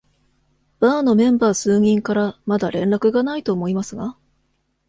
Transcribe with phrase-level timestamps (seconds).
[0.79, 4.17] バーのメンバー数人からまだ連絡がないと思いますが？